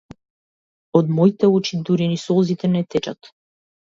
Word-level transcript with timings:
Од 0.99 1.11
моите 1.19 1.49
очи 1.57 1.79
дури 1.89 2.07
ни 2.13 2.17
солзите 2.21 2.71
не 2.77 2.81
течат. 2.95 3.31